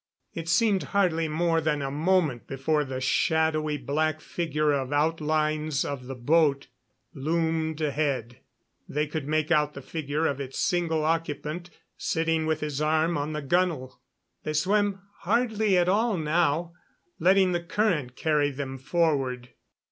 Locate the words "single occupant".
10.57-11.69